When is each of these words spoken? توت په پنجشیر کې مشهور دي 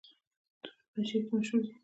توت 0.63 0.73
په 0.81 0.87
پنجشیر 0.91 1.21
کې 1.27 1.31
مشهور 1.35 1.61
دي 1.63 1.71